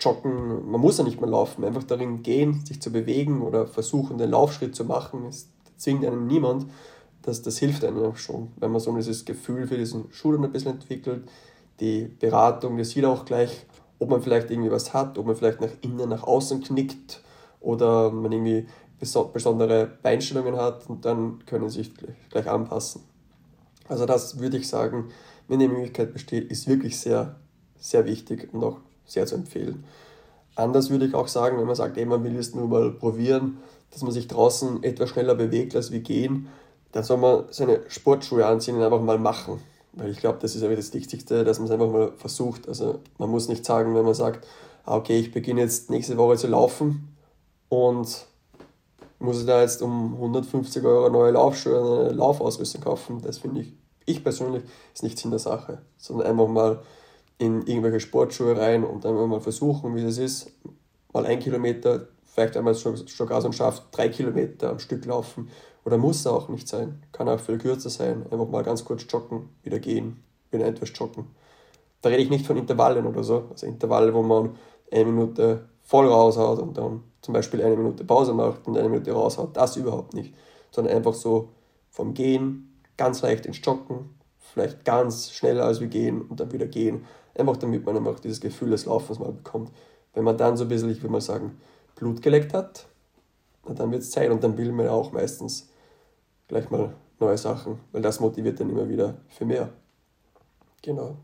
[0.00, 0.70] joggen.
[0.70, 4.30] Man muss ja nicht mehr laufen, einfach darin gehen, sich zu bewegen oder versuchen, den
[4.30, 5.26] Laufschritt zu machen.
[5.26, 6.66] Es zwingt einem niemand.
[7.22, 10.44] Das, das hilft einem auch schon, wenn man so dieses Gefühl für diesen Schuh dann
[10.44, 11.28] ein bisschen entwickelt.
[11.80, 13.66] Die Beratung, die sieht auch gleich
[13.98, 17.22] ob man vielleicht irgendwie was hat, ob man vielleicht nach innen, nach außen knickt
[17.60, 18.66] oder man irgendwie
[18.98, 21.92] besondere Beinstellungen hat und dann können sie sich
[22.30, 23.02] gleich anpassen.
[23.88, 25.08] Also das würde ich sagen,
[25.48, 27.36] wenn die Möglichkeit besteht, ist wirklich sehr,
[27.78, 29.84] sehr wichtig und auch sehr zu empfehlen.
[30.54, 33.58] Anders würde ich auch sagen, wenn man sagt, ey, man will es nur mal probieren,
[33.90, 36.48] dass man sich draußen etwas schneller bewegt als wir gehen,
[36.92, 39.60] dann soll man seine Sportschuhe anziehen und einfach mal machen.
[39.92, 42.68] Weil ich glaube, das ist aber das Wichtigste, dass man es einfach mal versucht.
[42.68, 44.46] Also man muss nicht sagen, wenn man sagt,
[44.84, 47.16] ah, okay, ich beginne jetzt nächste Woche zu laufen
[47.68, 48.26] und
[49.18, 53.22] muss ich da jetzt um 150 Euro neue Laufschuhe eine Laufausrüstung kaufen.
[53.22, 53.72] Das finde ich,
[54.04, 54.62] ich persönlich,
[54.94, 55.82] ist nichts in der Sache.
[55.96, 56.80] Sondern einfach mal
[57.38, 60.52] in irgendwelche Sportschuhe rein und einfach mal versuchen, wie das ist.
[61.12, 65.50] Mal ein Kilometer, vielleicht einmal schon, schon gar so schafft, drei Kilometer am Stück laufen
[65.84, 67.02] oder muss auch nicht sein.
[67.12, 68.24] Kann auch viel kürzer sein.
[68.30, 71.26] Einfach mal ganz kurz joggen, wieder gehen, wieder etwas joggen.
[72.02, 73.44] Da rede ich nicht von Intervallen oder so.
[73.50, 74.56] Also Intervalle, wo man
[74.90, 79.12] eine Minute voll raushaut und dann zum Beispiel eine Minute Pause macht und eine Minute
[79.12, 79.56] raushaut.
[79.56, 80.34] Das überhaupt nicht.
[80.70, 81.50] Sondern einfach so
[81.90, 86.66] vom Gehen ganz leicht ins Joggen, vielleicht ganz schneller als wir gehen und dann wieder
[86.66, 87.04] gehen.
[87.38, 89.70] Einfach damit man einfach dieses Gefühl des Laufens mal bekommt.
[90.14, 91.60] Wenn man dann so ein bisschen, ich würde mal sagen,
[91.94, 92.86] Blut geleckt hat,
[93.64, 95.68] dann wird es Zeit und dann will man auch meistens
[96.48, 99.70] gleich mal neue Sachen, weil das motiviert dann immer wieder für mehr.
[100.82, 101.16] Genau.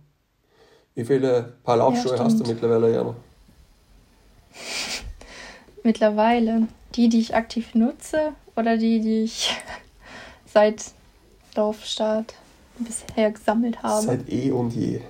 [0.95, 3.15] Wie viele Paar Laufschuhe ja, hast du mittlerweile, Jana?
[5.85, 9.57] Mittlerweile die, die ich aktiv nutze oder die, die ich
[10.47, 10.93] seit
[11.55, 12.35] Laufstart
[12.79, 14.03] bisher gesammelt habe?
[14.03, 15.01] Seit eh und je.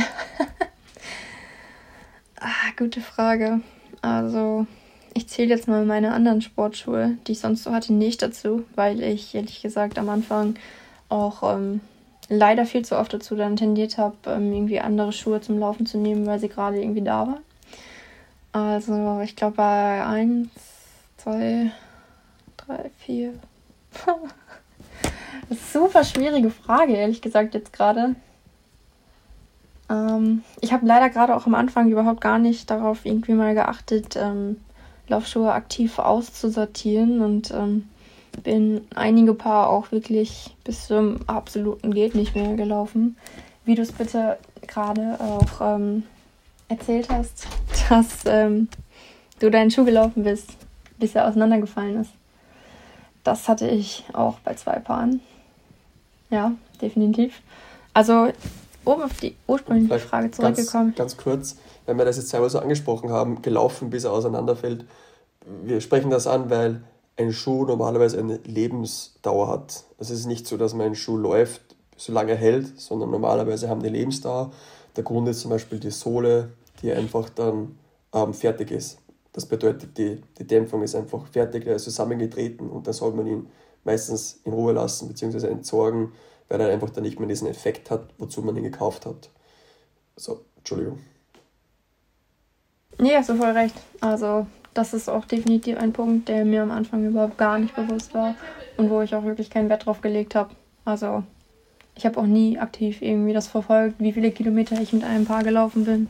[2.40, 3.60] ah, gute Frage.
[4.02, 4.66] Also
[5.14, 9.02] ich zähle jetzt mal meine anderen Sportschuhe, die ich sonst so hatte, nicht dazu, weil
[9.02, 10.54] ich ehrlich gesagt am Anfang
[11.08, 11.80] auch ähm,
[12.28, 15.98] leider viel zu oft dazu dann tendiert habe, ähm, irgendwie andere Schuhe zum Laufen zu
[15.98, 17.42] nehmen, weil sie gerade irgendwie da waren.
[18.52, 20.48] Also ich glaube bei 1,
[21.18, 21.72] 2,
[22.56, 23.34] drei, vier.
[25.48, 28.14] das ist super schwierige Frage, ehrlich gesagt, jetzt gerade.
[29.90, 34.16] Ähm, ich habe leider gerade auch am Anfang überhaupt gar nicht darauf irgendwie mal geachtet,
[34.16, 34.56] ähm,
[35.08, 37.88] Laufschuhe aktiv auszusortieren und ähm,
[38.44, 43.16] bin einige Paar auch wirklich bis zum absoluten Geht nicht mehr gelaufen.
[43.64, 46.04] Wie du es bitte gerade auch ähm,
[46.68, 47.46] erzählt hast,
[47.88, 48.68] dass ähm,
[49.40, 50.56] du deinen Schuh gelaufen bist,
[50.98, 52.12] bis er auseinandergefallen ist.
[53.24, 55.20] Das hatte ich auch bei zwei Paaren.
[56.30, 57.42] Ja, definitiv.
[57.92, 58.28] Also,
[58.84, 60.94] um auf die ursprüngliche Frage zurückgekommen.
[60.94, 64.84] Ganz, ganz kurz, wenn wir das jetzt selber so angesprochen haben, gelaufen, bis er auseinanderfällt.
[65.64, 66.82] Wir sprechen das an, weil
[67.16, 69.84] ein Schuh normalerweise eine Lebensdauer hat.
[69.98, 71.62] Es ist nicht so, dass man einen Schuh läuft,
[71.96, 74.52] solange er hält, sondern normalerweise haben die Lebensdauer.
[74.96, 76.50] Der Grund ist zum Beispiel die Sohle,
[76.82, 77.76] die einfach dann
[78.14, 78.98] ähm, fertig ist.
[79.32, 83.26] Das bedeutet, die, die Dämpfung ist einfach fertig, er ist zusammengetreten und dann soll man
[83.26, 83.46] ihn
[83.84, 85.46] meistens in Ruhe lassen bzw.
[85.46, 86.12] entsorgen,
[86.50, 89.30] weil er einfach dann nicht mehr diesen Effekt hat, wozu man ihn gekauft hat.
[90.16, 90.98] So, Entschuldigung.
[92.98, 93.76] Nee, hast du voll recht.
[94.00, 98.12] Also, das ist auch definitiv ein Punkt, der mir am Anfang überhaupt gar nicht bewusst
[98.12, 98.34] war
[98.76, 100.50] und wo ich auch wirklich keinen Wert drauf gelegt habe.
[100.84, 101.22] Also,
[101.94, 105.44] ich habe auch nie aktiv irgendwie das verfolgt, wie viele Kilometer ich mit einem Paar
[105.44, 106.08] gelaufen bin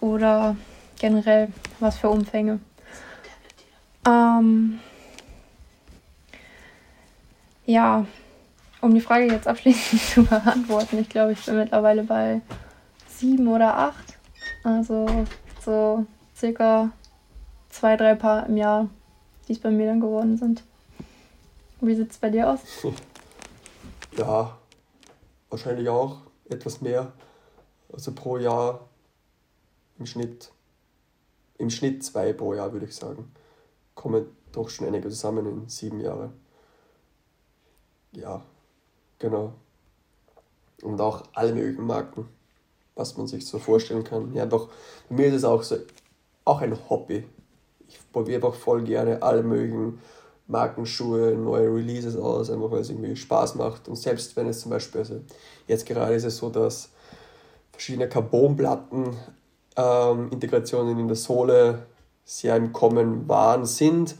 [0.00, 0.56] oder
[0.98, 1.48] generell
[1.80, 2.60] was für Umfänge.
[4.06, 4.78] Ähm,
[7.66, 8.06] ja,
[8.86, 12.40] um die Frage jetzt abschließend zu beantworten, ich glaube, ich bin mittlerweile bei
[13.08, 14.18] sieben oder acht.
[14.64, 15.06] Also
[15.64, 16.90] so circa
[17.68, 18.88] zwei, drei Paar im Jahr,
[19.46, 20.62] die es bei mir dann geworden sind.
[21.80, 22.60] Wie sieht es bei dir aus?
[24.16, 24.56] Ja,
[25.50, 27.12] wahrscheinlich auch etwas mehr.
[27.92, 28.88] Also pro Jahr
[29.98, 30.50] im Schnitt
[31.58, 33.30] im Schnitt zwei pro Jahr, würde ich sagen.
[33.94, 36.32] Kommen doch schon einige zusammen in sieben Jahre.
[38.12, 38.42] Ja,
[39.18, 39.54] genau.
[40.82, 42.28] Und auch alle möglichen Marken,
[42.94, 44.34] was man sich so vorstellen kann.
[44.34, 44.68] Ja, doch,
[45.08, 45.76] bei mir ist es auch so,
[46.44, 47.24] auch ein Hobby.
[47.88, 50.00] Ich probiere einfach voll gerne alle möglichen
[50.48, 53.88] Markenschuhe, neue Releases aus, einfach weil es irgendwie Spaß macht.
[53.88, 55.20] Und selbst wenn es zum Beispiel, also
[55.66, 56.90] jetzt gerade ist es so, dass
[57.72, 59.16] verschiedene Carbonplatten
[59.76, 61.86] ähm, Integrationen in der Sohle
[62.24, 64.16] sehr im Kommen waren, sind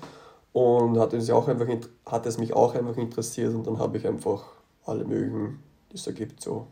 [0.53, 1.67] und hat es, auch einfach,
[2.07, 4.45] hat es mich auch einfach interessiert und dann habe ich einfach
[4.87, 5.59] alle möglichen,
[5.91, 6.67] die es da gibt, so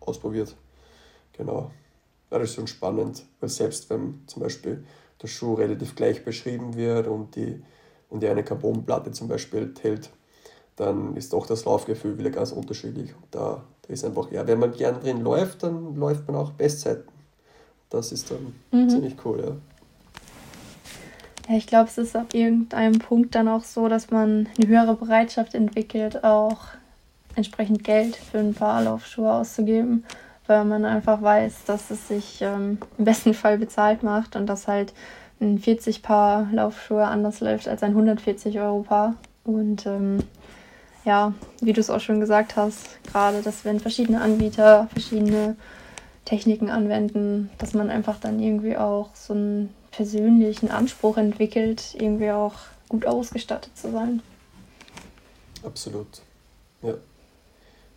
[0.00, 0.54] ausprobiert.
[1.32, 1.70] Genau.
[2.28, 4.84] Das ist schon spannend, weil selbst wenn zum Beispiel
[5.20, 7.62] der Schuh relativ gleich beschrieben wird und die,
[8.08, 10.10] und die eine Carbonplatte zum Beispiel hält,
[10.76, 13.14] dann ist doch das Laufgefühl wieder ganz unterschiedlich.
[13.14, 16.52] Und da, da ist einfach, ja, wenn man gern drin läuft, dann läuft man auch
[16.52, 17.08] Bestzeiten.
[17.90, 18.88] Das ist dann mhm.
[18.88, 19.56] ziemlich cool, ja.
[21.48, 24.94] Ja, ich glaube, es ist ab irgendeinem Punkt dann auch so, dass man eine höhere
[24.94, 26.58] Bereitschaft entwickelt, auch
[27.40, 30.04] entsprechend Geld für ein paar Laufschuhe auszugeben,
[30.46, 34.68] weil man einfach weiß, dass es sich ähm, im besten Fall bezahlt macht und dass
[34.68, 34.92] halt
[35.40, 39.14] ein 40 Paar Laufschuhe anders läuft als ein 140 Euro Paar.
[39.44, 40.18] Und ähm,
[41.06, 45.56] ja, wie du es auch schon gesagt hast, gerade, dass wenn verschiedene Anbieter verschiedene
[46.26, 52.54] Techniken anwenden, dass man einfach dann irgendwie auch so einen persönlichen Anspruch entwickelt, irgendwie auch
[52.88, 54.20] gut ausgestattet zu sein.
[55.64, 56.20] Absolut.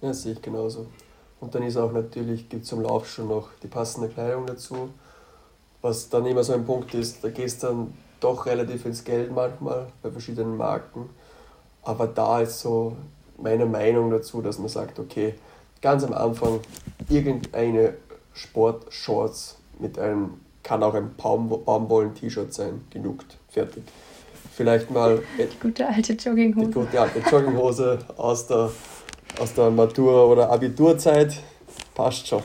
[0.04, 0.10] Ja.
[0.10, 0.88] das sehe ich genauso.
[1.40, 4.90] Und dann ist auch natürlich, gibt es zum Lauf schon noch die passende Kleidung dazu.
[5.82, 9.88] Was dann immer so ein Punkt ist, da gehst dann doch relativ ins Geld manchmal
[10.02, 11.10] bei verschiedenen Marken.
[11.82, 12.96] Aber da ist so
[13.38, 15.36] meine Meinung dazu, dass man sagt, okay,
[15.82, 16.62] ganz am Anfang
[17.10, 17.96] irgendeine
[18.34, 23.84] Sportshorts mit einem, kann auch ein Baum, Baumwollen-T-Shirt sein, genugt, fertig.
[24.56, 25.22] Vielleicht mal.
[25.38, 26.68] Die gute alte Jogginghose.
[26.68, 28.72] Die gute alte Jogginghose aus der,
[29.40, 31.40] aus der Matura- oder Abiturzeit.
[31.96, 32.44] Passt schon.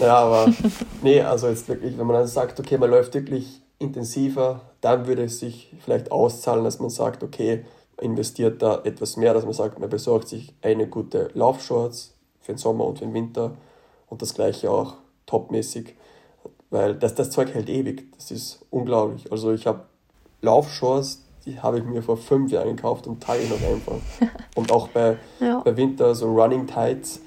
[0.00, 0.52] Ja, aber
[1.02, 5.24] nee, also jetzt wirklich, wenn man dann sagt, okay, man läuft wirklich intensiver, dann würde
[5.24, 7.64] es sich vielleicht auszahlen, dass man sagt, okay,
[8.00, 12.58] investiert da etwas mehr, dass man sagt, man besorgt sich eine gute Laufshorts für den
[12.58, 13.52] Sommer und für den Winter
[14.08, 14.94] und das gleiche auch
[15.26, 15.94] topmäßig,
[16.70, 18.10] weil das, das Zeug hält ewig.
[18.16, 19.30] Das ist unglaublich.
[19.30, 19.82] Also ich habe
[20.42, 23.96] Laufshorts, die habe ich mir vor fünf Jahren gekauft und trage ich noch einfach.
[24.54, 25.60] und auch bei, ja.
[25.60, 27.20] bei Winter so Running Tights,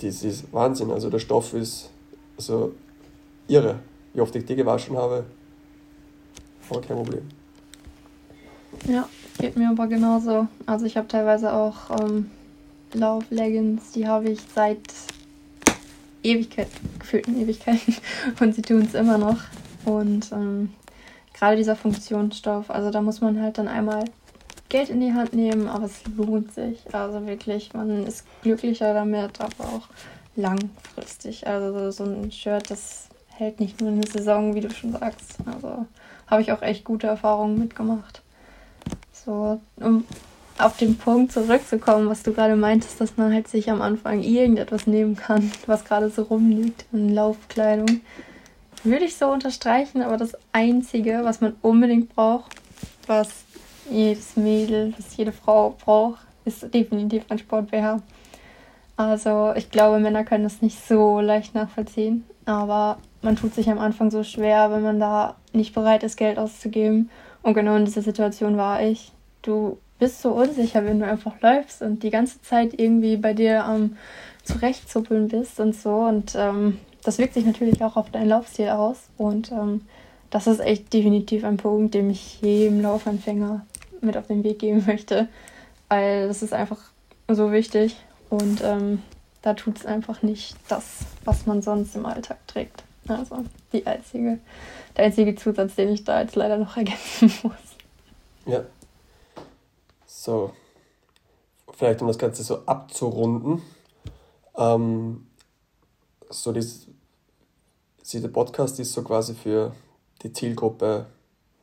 [0.00, 0.90] das ist Wahnsinn.
[0.90, 1.90] Also der Stoff ist
[2.36, 2.72] also
[3.48, 3.80] irre.
[4.14, 5.24] Wie oft ich die gewaschen habe,
[6.68, 7.22] aber kein Problem.
[8.86, 10.48] Ja, geht mir aber genauso.
[10.66, 12.30] Also ich habe teilweise auch ähm,
[12.94, 14.80] Lauf-Leggings, die habe ich seit
[16.22, 16.68] Ewigkeit,
[16.98, 17.94] gefühlten Ewigkeiten
[18.40, 19.38] und sie tun es immer noch.
[19.84, 20.70] Und ähm,
[21.40, 24.04] gerade dieser Funktionsstoff, also da muss man halt dann einmal
[24.68, 26.82] Geld in die Hand nehmen, aber es lohnt sich.
[26.92, 29.88] Also wirklich, man ist glücklicher damit, aber auch
[30.36, 31.46] langfristig.
[31.46, 35.38] Also so ein Shirt, das hält nicht nur eine Saison, wie du schon sagst.
[35.46, 35.86] Also
[36.26, 38.20] habe ich auch echt gute Erfahrungen mitgemacht.
[39.12, 40.04] So, um
[40.58, 44.86] auf den Punkt zurückzukommen, was du gerade meintest, dass man halt sich am Anfang irgendetwas
[44.86, 48.02] nehmen kann, was gerade so rumliegt in Laufkleidung.
[48.82, 52.54] Würde ich so unterstreichen, aber das Einzige, was man unbedingt braucht,
[53.06, 53.44] was
[53.90, 58.00] jedes Mädel, was jede Frau braucht, ist definitiv ein Sport-BH.
[58.96, 63.78] Also ich glaube, Männer können das nicht so leicht nachvollziehen, aber man tut sich am
[63.78, 67.10] Anfang so schwer, wenn man da nicht bereit ist, Geld auszugeben.
[67.42, 69.12] Und genau in dieser Situation war ich.
[69.42, 73.64] Du bist so unsicher, wenn du einfach läufst und die ganze Zeit irgendwie bei dir
[73.64, 73.96] am ähm,
[74.44, 75.94] Zurechtzuppeln bist und so.
[75.94, 78.98] Und ähm, das wirkt sich natürlich auch auf deinen Laufstil aus.
[79.16, 79.82] Und ähm,
[80.30, 83.66] das ist echt definitiv ein Punkt, den ich jedem Laufanfänger
[84.00, 85.28] mit auf den Weg geben möchte.
[85.88, 86.78] Weil das ist einfach
[87.28, 87.96] so wichtig.
[88.28, 89.02] Und ähm,
[89.42, 92.84] da tut es einfach nicht das, was man sonst im Alltag trägt.
[93.08, 94.38] Also die einzige,
[94.96, 97.52] der einzige Zusatz, den ich da jetzt leider noch ergänzen muss.
[98.46, 98.64] Ja.
[100.06, 100.52] So.
[101.72, 103.62] Vielleicht um das Ganze so abzurunden.
[104.56, 105.26] Ähm,
[106.30, 106.86] so dieses,
[108.12, 109.72] der Podcast ist so quasi für
[110.22, 111.06] die Zielgruppe,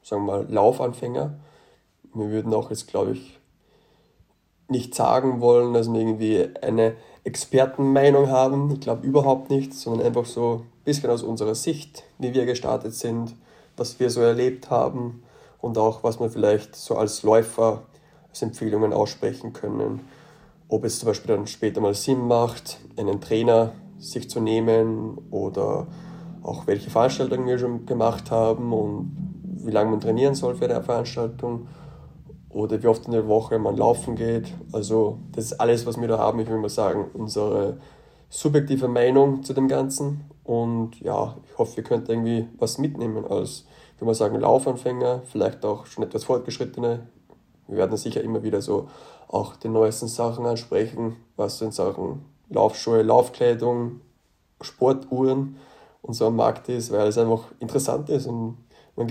[0.03, 1.39] sagen wir mal, Laufanfänger.
[2.13, 3.39] Wir würden auch jetzt, glaube ich,
[4.67, 8.71] nicht sagen wollen, dass wir irgendwie eine Expertenmeinung haben.
[8.71, 12.93] Ich glaube überhaupt nicht, sondern einfach so ein bisschen aus unserer Sicht, wie wir gestartet
[12.93, 13.35] sind,
[13.77, 15.23] was wir so erlebt haben
[15.59, 17.83] und auch was wir vielleicht so als Läufer
[18.29, 20.01] als Empfehlungen aussprechen können.
[20.67, 25.87] Ob es zum Beispiel dann später mal Sinn macht, einen Trainer sich zu nehmen oder
[26.43, 29.15] auch welche Veranstaltungen wir schon gemacht haben und
[29.65, 31.67] wie lange man trainieren soll für eine Veranstaltung
[32.49, 34.53] oder wie oft in der Woche man laufen geht.
[34.71, 36.39] Also das ist alles, was wir da haben.
[36.39, 37.77] Ich will mal sagen, unsere
[38.29, 40.21] subjektive Meinung zu dem Ganzen.
[40.43, 45.23] Und ja, ich hoffe, ihr könnt irgendwie was mitnehmen als, ich will mal sagen, Laufanfänger,
[45.25, 47.07] vielleicht auch schon etwas fortgeschrittene.
[47.67, 48.87] Wir werden sicher immer wieder so
[49.27, 54.01] auch die neuesten Sachen ansprechen, was so in Sachen Laufschuhe, Laufkleidung,
[54.61, 55.57] Sportuhren
[56.01, 58.57] und so am Markt ist, weil es einfach interessant ist und
[58.95, 59.07] man,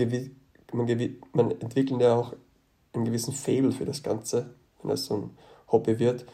[0.73, 2.33] man, man entwickelt ja auch
[2.93, 5.37] einen gewissen Fable für das Ganze, wenn es so ein
[5.71, 6.25] Hobby wird.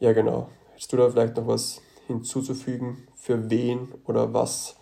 [0.00, 0.48] Ja, genau.
[0.72, 4.76] Hättest du da vielleicht noch was hinzuzufügen, für wen oder was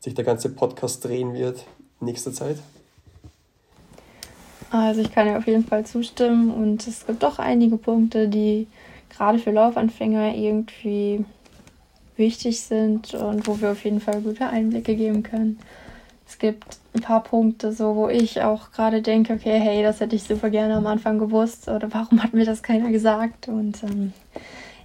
[0.00, 1.64] sich der ganze Podcast drehen wird
[2.00, 2.58] in nächster Zeit?
[4.70, 8.66] Also ich kann ja auf jeden Fall zustimmen und es gibt doch einige Punkte, die
[9.10, 11.24] gerade für Laufanfänger irgendwie
[12.16, 15.58] wichtig sind und wo wir auf jeden Fall gute Einblicke geben können
[16.28, 16.64] es gibt
[16.94, 20.50] ein paar Punkte, so wo ich auch gerade denke, okay, hey, das hätte ich super
[20.50, 23.48] gerne am Anfang gewusst oder warum hat mir das keiner gesagt?
[23.48, 24.12] Und ähm,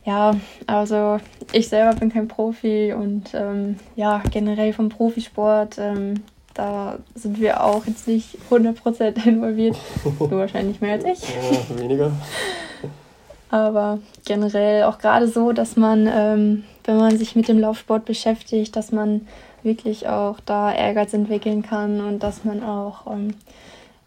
[0.05, 0.35] ja,
[0.67, 1.19] also
[1.51, 7.63] ich selber bin kein Profi und ähm, ja, generell vom Profisport, ähm, da sind wir
[7.63, 9.77] auch jetzt nicht 100% involviert.
[10.03, 11.21] du wahrscheinlich mehr als ich.
[11.21, 12.11] Ja, weniger.
[13.51, 18.75] Aber generell auch gerade so, dass man, ähm, wenn man sich mit dem Laufsport beschäftigt,
[18.75, 19.27] dass man
[19.61, 23.35] wirklich auch da Ehrgeiz entwickeln kann und dass man auch, ähm,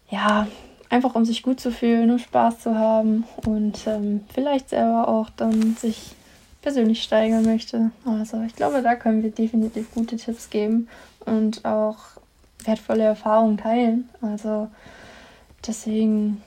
[0.09, 0.47] ja,
[0.89, 5.29] einfach um sich gut zu fühlen und Spaß zu haben und ähm, vielleicht selber auch
[5.35, 6.15] dann sich
[6.61, 7.91] persönlich steigern möchte.
[8.05, 10.87] Also ich glaube, da können wir definitiv gute Tipps geben
[11.25, 11.97] und auch
[12.65, 14.09] wertvolle Erfahrungen teilen.
[14.21, 14.69] Also
[15.65, 16.41] deswegen,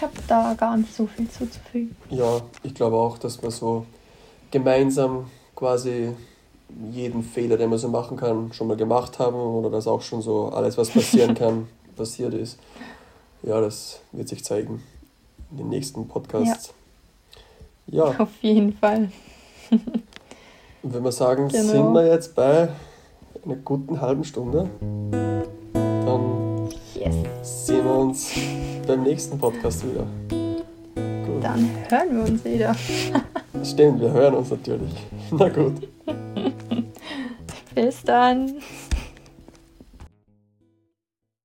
[0.00, 1.94] ich habe da gar nicht so viel zuzufügen.
[2.08, 3.84] Ja, ich glaube auch, dass wir so
[4.50, 6.14] gemeinsam quasi
[6.90, 10.22] jeden Fehler, den man so machen kann, schon mal gemacht haben oder dass auch schon
[10.22, 12.58] so alles, was passieren kann, passiert ist.
[13.42, 14.82] Ja, das wird sich zeigen
[15.50, 16.72] in den nächsten Podcasts.
[17.86, 18.10] Ja.
[18.10, 18.20] ja.
[18.20, 19.10] Auf jeden Fall.
[19.70, 21.62] Und wenn wir sagen, genau.
[21.62, 22.70] sind wir jetzt bei
[23.44, 24.70] einer guten halben Stunde,
[25.82, 27.66] dann yes.
[27.66, 28.32] sehen wir uns
[28.90, 30.04] beim nächsten Podcast wieder.
[30.28, 31.44] Gut.
[31.44, 32.74] Dann hören wir uns wieder.
[33.64, 34.90] Stimmt, wir hören uns natürlich.
[35.30, 35.88] Na gut.
[37.72, 38.60] Bis dann.